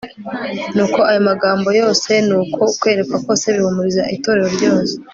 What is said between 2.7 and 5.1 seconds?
kwerekwa kose bihumuriza itorero ryose